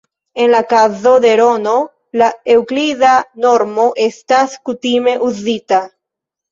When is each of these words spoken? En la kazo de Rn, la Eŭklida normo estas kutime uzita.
En 0.43 0.47
la 0.53 0.61
kazo 0.71 1.11
de 1.25 1.33
Rn, 1.41 1.69
la 2.23 2.31
Eŭklida 2.55 3.13
normo 3.47 3.89
estas 4.09 4.61
kutime 4.67 5.19
uzita. 5.33 5.87